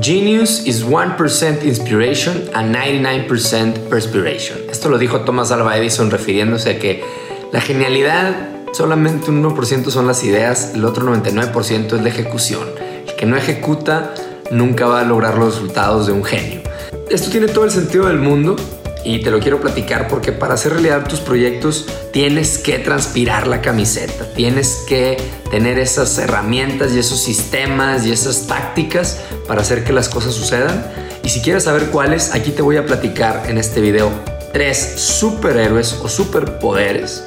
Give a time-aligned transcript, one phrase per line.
[0.00, 4.58] Genius is 1% inspiration and 99% perspiration.
[4.68, 7.04] Esto lo dijo Thomas Alva Edison refiriéndose a que
[7.52, 8.34] la genialidad
[8.72, 12.68] solamente un 1% son las ideas, el otro 99% es la ejecución.
[13.06, 14.12] El que no ejecuta
[14.50, 16.60] nunca va a lograr los resultados de un genio.
[17.08, 18.56] Esto tiene todo el sentido del mundo
[19.04, 23.60] y te lo quiero platicar porque para hacer realidad tus proyectos tienes que transpirar la
[23.60, 25.18] camiseta, tienes que
[25.50, 30.90] tener esas herramientas y esos sistemas y esas tácticas para hacer que las cosas sucedan.
[31.22, 34.10] Y si quieres saber cuáles, aquí te voy a platicar en este video
[34.52, 37.24] tres superhéroes o superpoderes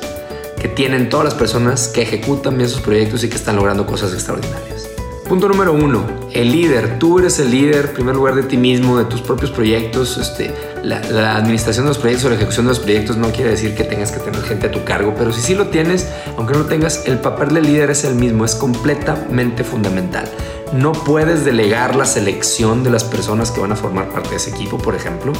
[0.59, 4.13] que tienen todas las personas que ejecutan bien sus proyectos y que están logrando cosas
[4.13, 4.87] extraordinarias.
[5.27, 6.99] Punto número uno, el líder.
[6.99, 10.17] Tú eres el líder, en primer lugar, de ti mismo, de tus propios proyectos.
[10.17, 10.53] Este,
[10.83, 13.83] la, administración de los proyectos o la ejecución de los proyectos no quiere decir que
[13.83, 16.65] tengas que tener gente a tu cargo, pero si sí lo tienes, aunque no lo
[16.65, 20.29] tengas, el papel del líder es el mismo, es completamente fundamental.
[20.73, 24.49] No puedes delegar la selección de las personas que van a formar parte de ese
[24.49, 25.31] equipo, por ejemplo.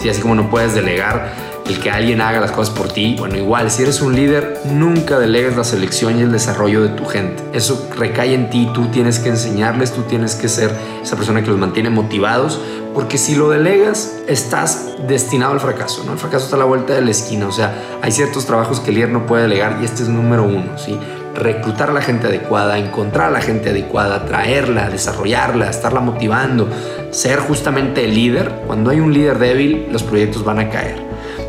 [0.00, 1.32] Si así como no puedes delegar
[1.66, 5.18] el que alguien haga las cosas por ti, bueno, igual, si eres un líder, nunca
[5.18, 7.42] delegues la selección y el desarrollo de tu gente.
[7.52, 10.70] Eso recae en ti, tú tienes que enseñarles, tú tienes que ser
[11.02, 12.60] esa persona que los mantiene motivados,
[12.94, 16.12] porque si lo delegas, estás destinado al fracaso, ¿no?
[16.12, 18.90] El fracaso está a la vuelta de la esquina, o sea, hay ciertos trabajos que
[18.90, 20.98] el líder no puede delegar y este es número uno, ¿sí?
[21.38, 26.68] reclutar a la gente adecuada, encontrar a la gente adecuada, traerla, desarrollarla, estarla motivando,
[27.10, 28.62] ser justamente el líder.
[28.66, 30.96] Cuando hay un líder débil, los proyectos van a caer.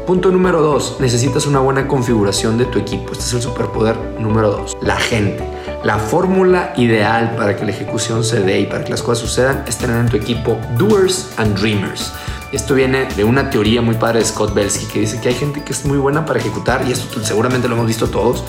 [0.06, 3.12] Punto número dos, necesitas una buena configuración de tu equipo.
[3.12, 5.44] Este es el superpoder número dos, la gente.
[5.84, 9.64] La fórmula ideal para que la ejecución se dé y para que las cosas sucedan
[9.66, 12.12] es tener en tu equipo doers and dreamers.
[12.52, 15.64] Esto viene de una teoría muy padre de Scott Belsky que dice que hay gente
[15.64, 18.44] que es muy buena para ejecutar y esto seguramente lo hemos visto todos,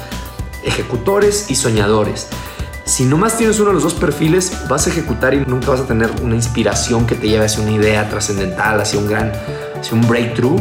[0.64, 2.26] ejecutores y soñadores.
[2.84, 5.86] Si nomás tienes uno de los dos perfiles, vas a ejecutar y nunca vas a
[5.86, 9.30] tener una inspiración que te lleve hacia una idea trascendental, hacia un gran,
[9.78, 10.60] hacia un breakthrough.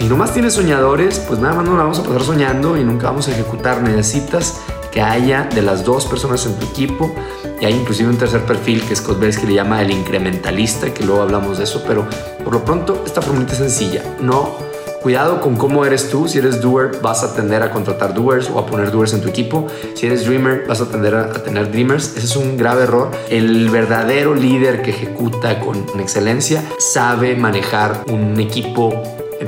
[0.00, 3.06] Si nomás tienes soñadores, pues nada más no la vamos a pasar soñando y nunca
[3.06, 3.82] vamos a ejecutar.
[3.82, 4.56] Necesitas
[4.92, 7.14] que haya de las dos personas en tu equipo
[7.60, 11.22] y hay inclusive un tercer perfil que Scott que le llama el incrementalista, que luego
[11.22, 12.06] hablamos de eso, pero
[12.44, 14.02] por lo pronto esta fórmula es sencilla.
[14.20, 14.68] No
[15.02, 16.26] Cuidado con cómo eres tú.
[16.26, 19.28] Si eres doer, vas a tender a contratar doers o a poner doers en tu
[19.28, 19.66] equipo.
[19.94, 22.16] Si eres dreamer, vas a tender a, tener dreamers.
[22.16, 23.10] Ese es un grave error.
[23.30, 28.92] El verdadero líder que ejecuta con excelencia sabe manejar un equipo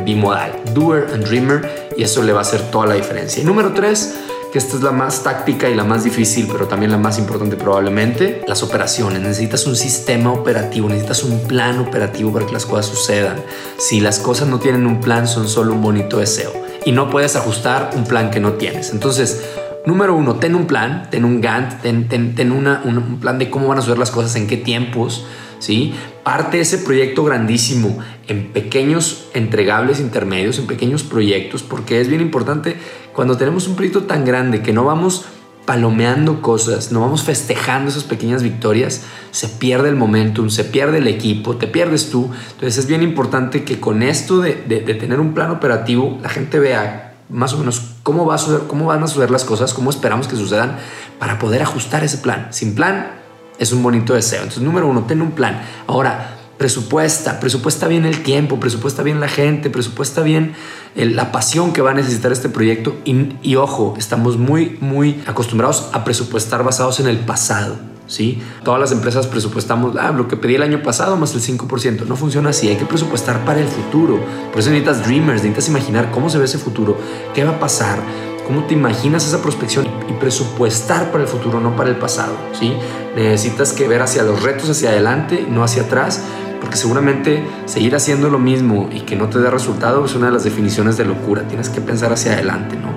[0.05, 3.43] bimodal, doer and dreamer, y eso le va a hacer toda la diferencia.
[3.43, 4.15] Y número tres,
[4.53, 7.57] que esta es la más táctica y la más difícil, pero también la más importante
[7.57, 9.21] probablemente, las operaciones.
[9.21, 13.43] Necesitas un sistema operativo, necesitas un plan operativo para que las cosas sucedan.
[13.79, 16.53] Si las cosas no tienen un plan, son solo un bonito deseo.
[16.85, 18.91] Y no puedes ajustar un plan que no tienes.
[18.91, 19.43] Entonces,
[19.87, 23.69] número uno, ten un plan, ten un Gantt, ten, ten, una, un plan de cómo
[23.69, 25.27] van a suceder las cosas, en qué tiempos.
[25.59, 25.95] ¿sí?
[26.25, 27.99] Parte ese proyecto grandísimo
[28.29, 32.77] en pequeños entregables intermedios, en pequeños proyectos, porque es bien importante
[33.15, 35.27] cuando tenemos un proyecto tan grande que no vamos
[35.67, 41.07] palomeando cosas, no vamos festejando esas pequeñas victorias, se pierde el momentum, se pierde el
[41.07, 42.31] equipo, te pierdes tú.
[42.53, 47.15] Entonces es bien importante que con esto de, tener un plan operativo, la gente vea
[47.29, 50.37] más o menos cómo, va a cómo van a suceder las cosas, cómo esperamos que
[50.37, 50.77] sucedan
[51.19, 52.49] para poder ajustar ese plan.
[52.51, 53.11] Sin plan
[53.59, 54.41] es un bonito deseo.
[54.41, 55.61] Entonces, número uno, ten un plan.
[55.87, 60.55] Ahora, presupuesta, presupuesta bien el tiempo, presupuesta bien la gente, presupuesta bien
[60.95, 62.97] la pasión que va a necesitar este proyecto.
[63.05, 67.90] Y, ojo, estamos muy, muy acostumbrados a presupuestar basados en el pasado.
[68.11, 68.43] ¿Sí?
[68.65, 72.07] Todas las empresas presupuestamos ah, lo que pedí el año pasado más el 5%.
[72.07, 74.21] No funciona así, hay que presupuestar para el futuro.
[74.51, 76.99] Por eso necesitas dreamers, necesitas imaginar cómo se ve ese futuro,
[77.33, 78.01] qué va a pasar,
[78.47, 82.35] cómo te imaginas esa prospección y presupuestar para el futuro, no para el pasado.
[82.59, 82.75] ¿sí?
[83.15, 86.23] Necesitas que ver hacia los retos, hacia adelante, no hacia atrás,
[86.61, 90.33] porque seguramente seguir haciendo lo mismo y que no te dé resultado es una de
[90.33, 91.47] las definiciones de locura.
[91.49, 92.90] Tienes que pensar hacia adelante, ¿no?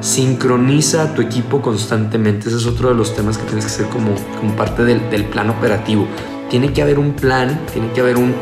[0.00, 2.48] Sincroniza a tu equipo constantemente.
[2.48, 5.24] Ese es otro de los temas que tienes que hacer como, como parte del, del
[5.24, 6.06] plan operativo.
[6.48, 8.34] Tiene que haber un plan, tiene que haber un,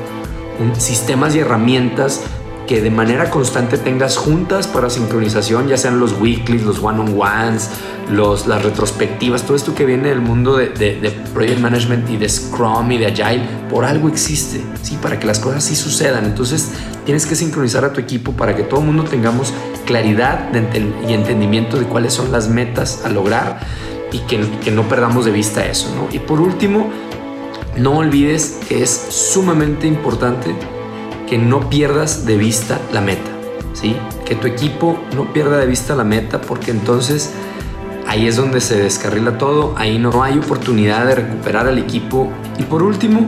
[0.61, 2.23] un sistemas y herramientas
[2.69, 7.71] que de manera constante tengas juntas para sincronización, ya sean los weeklies, los one-on-ones,
[8.11, 12.29] los, las retrospectivas, todo esto que viene del mundo de, de, project management y de
[12.29, 14.99] Scrum y de Agile, por algo existe, ¿sí?
[15.01, 16.27] para que las cosas sí sucedan.
[16.27, 16.73] Entonces
[17.07, 19.55] tienes que sincronizar a tu equipo para que todo el mundo tengamos
[19.89, 20.51] claridad
[21.09, 23.61] y entendimiento de cuáles son las metas a lograr
[24.13, 25.89] y que, no perdamos de vista eso.
[26.13, 26.91] Y por último,
[27.75, 30.55] no olvides que es sumamente importante
[31.27, 33.31] que no pierdas de vista la meta,
[33.73, 33.97] ¿sí?
[34.27, 37.33] Que tu equipo no pierda de vista la meta porque entonces
[38.07, 42.29] ahí es donde se descarrila todo, ahí no hay oportunidad de recuperar al equipo.
[42.59, 43.27] Y por último,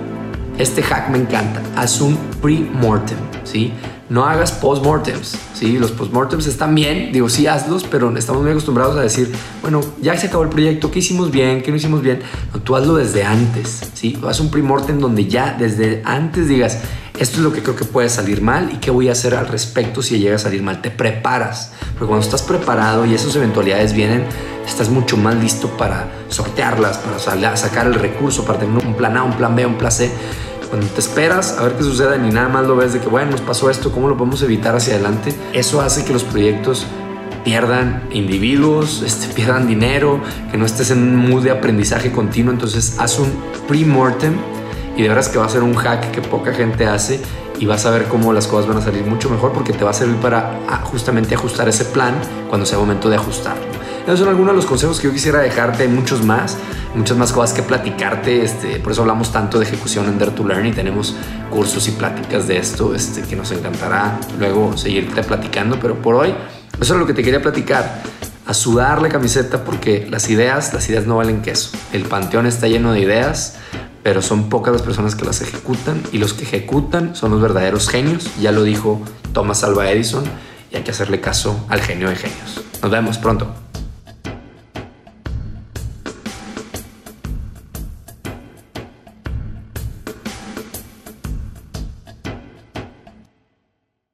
[0.59, 1.63] Este hack me encanta.
[1.75, 3.73] Haz un pre-mortem, ¿sí?
[4.11, 5.79] No hagas post-mortems, ¿sí?
[5.79, 10.17] Los post-mortems están bien, digo, sí hazlos, pero estamos muy acostumbrados a decir, bueno, ya
[10.17, 11.63] se acabó el proyecto, ¿qué hicimos bien?
[11.63, 12.21] ¿Qué no hicimos bien?
[12.53, 14.19] No, tú hazlo desde antes, ¿sí?
[14.27, 16.79] Haz un pre-mortem donde ya desde antes digas,
[17.21, 19.47] esto es lo que creo que puede salir mal y qué voy a hacer al
[19.47, 20.83] respecto si llega a salir mal.
[20.83, 24.25] Te preparas, porque cuando estás preparado y esas eventualidades vienen,
[24.67, 29.23] estás mucho más listo para sortearlas, para sacar el recurso, para tener un plan A,
[29.23, 30.11] un plan B, un plan C.
[30.71, 33.33] Cuando te esperas a ver qué sucede y nada más lo ves de que, bueno,
[33.33, 35.35] nos pasó esto, ¿cómo lo podemos evitar hacia adelante?
[35.53, 36.87] Eso hace que los proyectos
[37.45, 40.21] pierdan individuos, este, pierdan dinero,
[40.53, 42.53] que no estés en un mood de aprendizaje continuo.
[42.53, 43.33] Entonces, haz un
[43.67, 44.37] pre-mortem
[44.97, 47.21] y de veras que va a ser un hack que poca gente hace
[47.59, 49.91] y vas a ver cómo las cosas van a salir mucho mejor porque te va
[49.91, 52.15] a servir para ah, justamente ajustar ese plan
[52.49, 53.65] cuando sea momento de ajustarlo.
[54.05, 56.57] Esos son algunos de los consejos que yo quisiera dejarte, muchos más,
[56.95, 60.45] muchas más cosas que platicarte, este, por eso hablamos tanto de ejecución en Dare to
[60.45, 61.15] Learn y tenemos
[61.51, 66.35] cursos y pláticas de esto este, que nos encantará luego seguirte platicando, pero por hoy
[66.81, 68.03] eso es lo que te quería platicar
[68.47, 71.71] a sudar la camiseta porque las ideas, las ideas no valen queso.
[71.93, 73.57] El panteón está lleno de ideas,
[74.03, 77.89] pero son pocas las personas que las ejecutan y los que ejecutan son los verdaderos
[77.89, 79.01] genios, ya lo dijo
[79.33, 80.25] Thomas Alva Edison
[80.73, 82.63] y hay que hacerle caso al genio de genios.
[82.83, 83.70] Nos vemos pronto.